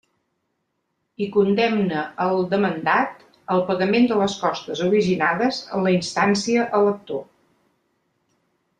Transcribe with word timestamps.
I 1.25 1.27
condemne 1.35 2.05
el 2.25 2.41
demandat 2.55 3.21
al 3.57 3.63
pagament 3.69 4.09
de 4.13 4.19
les 4.23 4.39
costes 4.47 4.83
originades 4.89 5.61
en 5.77 5.89
la 5.89 5.95
instància 6.01 6.69
a 6.81 6.85
l'actor. 6.89 7.25